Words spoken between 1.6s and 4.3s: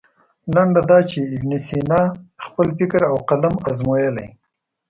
سینا خپل فکر او قلم ازمویلی.